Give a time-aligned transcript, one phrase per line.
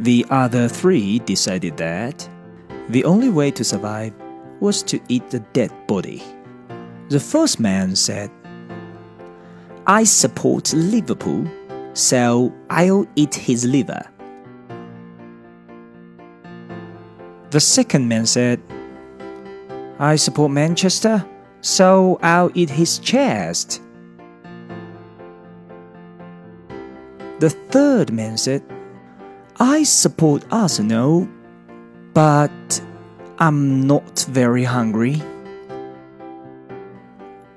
[0.00, 2.28] The other three decided that
[2.88, 4.12] the only way to survive
[4.58, 6.20] was to eat the dead body.
[7.10, 8.28] The first man said,
[9.86, 11.46] I support Liverpool,
[11.92, 14.04] so I'll eat his liver.
[17.50, 18.60] The second man said,
[20.00, 21.24] I support Manchester,
[21.61, 23.81] so I'll eat his chest.
[27.39, 28.61] The third man said,
[29.59, 31.27] I support Arsenal,
[32.13, 32.81] but
[33.37, 35.21] I'm not very hungry.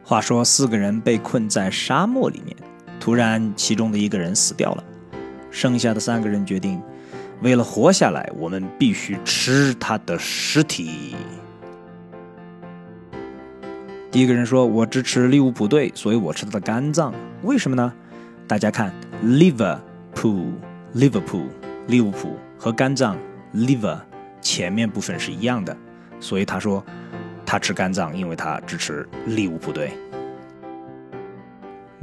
[0.04, 2.56] 话说，四个人被困在沙漠里面，
[2.98, 4.84] 突然其中的一个人死掉了，
[5.50, 6.82] 剩下的三个人决定，
[7.42, 11.14] 为了活下来，我们必须吃他的尸体。
[14.15, 17.13] 第一个人说：“我支持利物浦队，所以我吃他的肝脏。
[17.43, 17.91] 为什么呢？
[18.47, 21.47] 大家看，Liverpool，Liverpool，
[21.87, 23.17] 利物浦和肝脏
[23.53, 23.99] liver
[24.39, 25.75] 前面部分是一样的，
[26.21, 26.81] 所以他说
[27.45, 29.91] 他吃肝脏，因为他支持利物浦队。”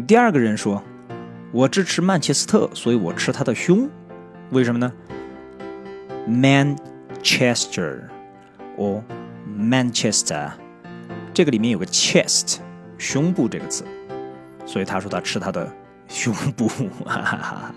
[0.06, 0.84] 第二个人说
[1.50, 3.88] ：“我支持曼彻斯特，所以我吃他的胸。
[4.50, 4.92] 为什么呢
[6.28, 8.00] ？Manchester
[8.76, 9.00] or
[9.48, 10.50] Manchester。”
[11.34, 12.58] 这个里面有个 chest，
[12.98, 13.84] 胸部这个词，
[14.66, 15.66] 所以他说他吃他的
[16.08, 16.68] 胸部。
[17.04, 17.74] 哈哈哈。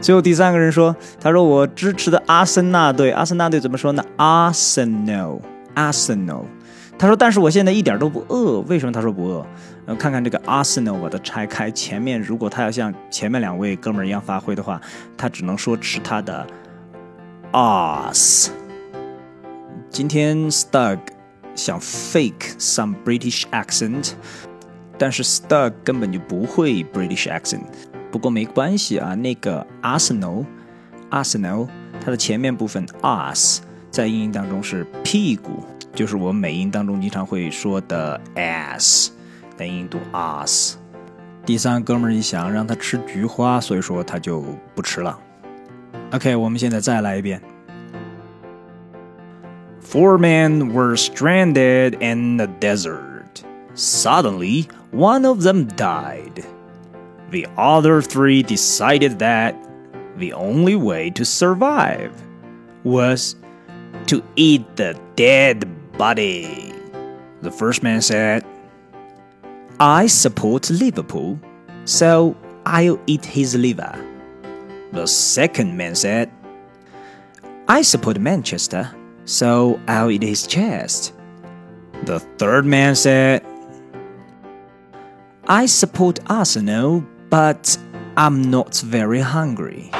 [0.00, 6.44] 最后第三个人说，他说我支持的阿森纳队，阿森纳队怎么说呢？Arsenal，Arsenal。
[6.98, 8.92] 他说，但是我现在一点都不饿，为什么？
[8.92, 9.46] 他说不饿。
[9.86, 14.80] 呃，看看这个 Arsenal，把它拆开，前面如果他要像前面两位哥们儿一样发挥的话，
[15.16, 16.46] 他只能说吃他的
[17.52, 18.50] ass。
[19.90, 20.98] 今天 Stug。
[21.56, 24.12] 想 fake some British accent，
[24.98, 27.62] 但是 Stug 根本就不会 British accent。
[28.12, 31.68] 不过没关系啊，那个 Arsenal，Arsenal，
[32.00, 35.64] 它的前面部分 us 在英音当中是屁股，
[35.94, 39.08] 就是我们美音当中经常会说的 ass，
[39.56, 40.76] 但音读 us。
[41.44, 45.18] 第三哥们儿一想让他吃菊花，所以说他就不吃了。
[46.12, 47.40] OK，我们现在再来一遍。
[49.86, 53.44] Four men were stranded in the desert.
[53.74, 56.44] Suddenly, one of them died.
[57.30, 59.54] The other three decided that
[60.16, 62.12] the only way to survive
[62.82, 63.36] was
[64.08, 65.64] to eat the dead
[65.96, 66.74] body.
[67.42, 68.44] The first man said,
[69.78, 71.38] I support Liverpool,
[71.84, 73.94] so I'll eat his liver.
[74.90, 76.28] The second man said,
[77.68, 78.90] I support Manchester,
[79.26, 81.12] so I'll eat his chest.
[82.04, 83.44] The third man said,
[85.48, 87.76] I support Arsenal, but
[88.16, 89.90] I'm not very hungry.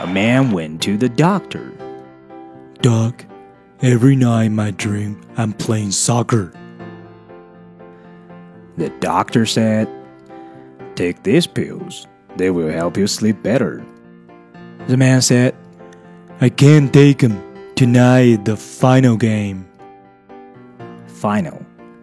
[0.00, 1.72] A man went to the doctor.
[2.80, 3.24] Doc,
[3.80, 6.52] every night in my dream I'm playing soccer.
[8.76, 9.88] The doctor said,
[10.95, 12.07] Take these pills.
[12.37, 13.83] They will help you sleep better.
[14.87, 15.55] The man said,
[16.39, 17.41] I can't take them.
[17.75, 19.65] Tonight is the final game.
[21.07, 21.59] Final,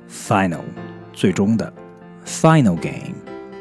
[0.08, 0.64] final,
[1.12, 1.72] 最终的
[2.24, 3.14] final game,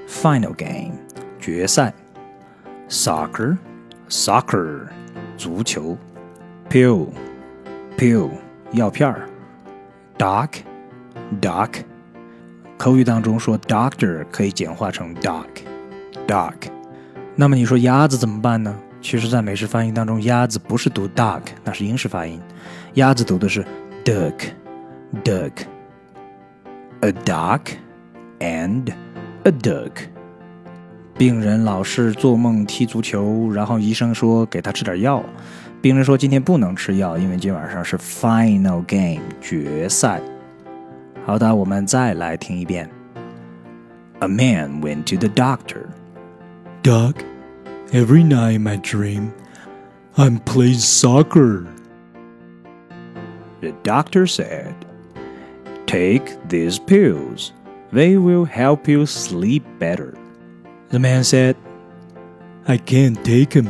[0.08, 0.98] final game
[1.40, 1.94] 决赛
[2.90, 3.58] soccer,
[4.10, 4.88] soccer
[5.38, 5.98] 足球
[6.70, 7.10] pill,
[7.98, 8.32] pill
[8.72, 9.28] 药片儿
[10.18, 10.50] doc,
[11.42, 11.84] doc
[12.79, 15.45] 口语当中说 doctor 可以简化成 doc,
[16.27, 16.55] doc。
[17.35, 18.75] 那么你说鸭子怎么办呢？
[19.01, 22.41] 其实，在美式发音当中，鸭子不是读 duck，那是英式发音，
[22.95, 23.65] 鸭子读的是
[24.05, 25.53] duck，duck。
[27.01, 27.61] A duck
[28.41, 28.93] and
[29.45, 29.93] a duck。
[31.17, 35.23] 病人老是做梦踢足球，然后医生说给他吃点药。
[35.81, 40.21] 病人说今天不能吃药，因为今晚上是 final game 决赛。
[41.28, 42.90] 好的，我们再来听一遍。
[44.20, 45.88] A man went to the doctor.
[46.82, 47.16] Doc,
[47.92, 49.32] every night in my dream
[50.16, 51.66] I'm playing soccer.
[53.62, 54.74] The doctor said,
[55.86, 57.54] Take these pills.
[57.92, 60.14] They will help you sleep better.
[60.90, 61.56] The man said,
[62.68, 63.70] I can't take them.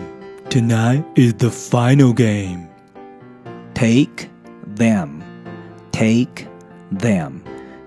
[0.50, 2.70] Tonight is the final game.
[3.74, 4.30] Take
[4.76, 5.24] them.
[5.92, 6.48] Take
[7.00, 7.42] them.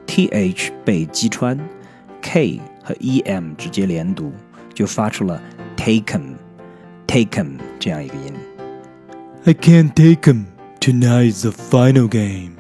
[0.06, 1.58] th 被击穿，
[2.22, 4.32] k 和 em 直接连读，
[4.72, 5.42] 就发出了
[5.76, 6.36] taken
[7.06, 8.32] taken 这样一个音。
[9.44, 10.46] I can't take them.
[10.80, 12.52] Tonight is the final game.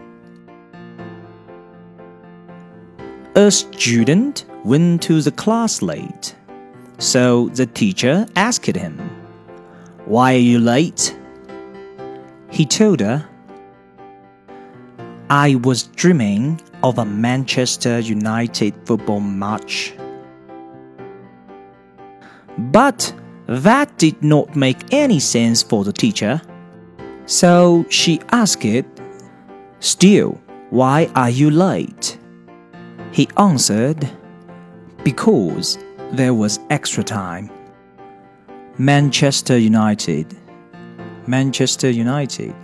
[3.34, 6.34] A student went to the class late.
[6.98, 8.94] So the teacher asked him,
[10.06, 11.14] Why are you late?
[12.50, 13.24] He told her,
[15.30, 19.92] I was dreaming of a Manchester United football match.
[22.58, 23.12] But
[23.46, 26.40] that did not make any sense for the teacher.
[27.26, 28.64] So she asked,
[29.80, 30.40] Still,
[30.70, 32.18] why are you late?
[33.12, 34.08] He answered,
[35.02, 35.78] Because
[36.12, 37.50] there was extra time.
[38.78, 40.36] Manchester United,
[41.26, 42.54] Manchester United,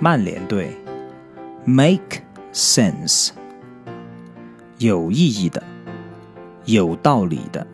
[0.00, 0.76] 曼联队
[1.68, 2.22] make
[2.52, 3.30] sense
[4.78, 5.62] 有意义的，
[6.64, 7.66] 有道理的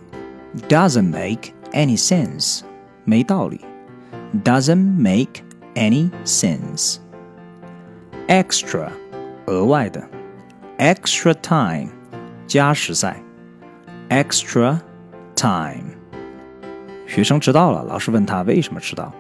[0.69, 2.61] doesn't make any sense
[3.05, 3.61] 没道理
[4.45, 5.43] doesn't make
[5.75, 6.99] any sense
[8.29, 8.89] extra
[9.47, 10.07] 额外的
[10.79, 11.91] extra time
[12.47, 13.21] 加时赛
[14.09, 14.79] extra
[15.35, 15.85] time
[17.07, 19.13] 学生迟到了，老师问他为什么迟到。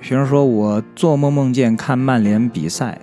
[0.00, 3.00] 学生说：“我做梦梦见看曼联比赛。”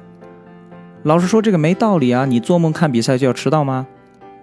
[1.03, 2.25] 老师说：“这个没道理啊！
[2.25, 3.87] 你做梦看比赛就要迟到吗？”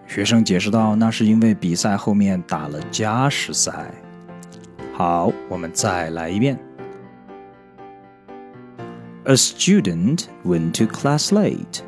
[0.06, 3.92] 学生解释道：“那是因为比赛后面打了加时赛。”
[4.94, 6.58] 好，我们再来一遍。
[9.24, 11.80] A student went to class late,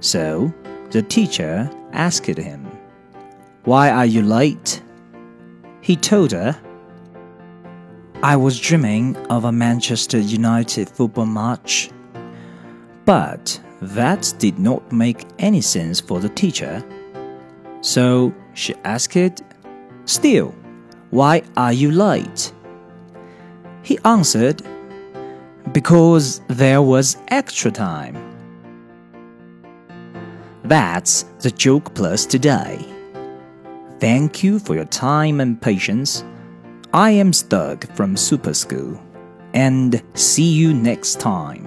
[0.00, 0.50] so
[0.90, 2.60] the teacher asked him,
[3.64, 4.78] "Why are you late?"
[5.82, 6.54] He told her,
[8.20, 11.90] I was dreaming of a Manchester United football match.
[13.04, 16.83] But that did not make any sense for the teacher.
[17.81, 19.43] So she asked,
[20.05, 20.55] Still,
[21.11, 22.51] why are you late?
[23.83, 24.61] He answered,
[25.71, 28.15] Because there was extra time.
[30.63, 32.85] That's the joke plus today.
[33.99, 36.23] Thank you for your time and patience.
[36.93, 39.01] I am Stug from Super School,
[39.53, 41.65] and see you next time.